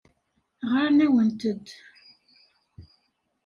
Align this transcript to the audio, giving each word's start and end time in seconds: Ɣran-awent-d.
Ɣran-awent-d. 0.71 1.67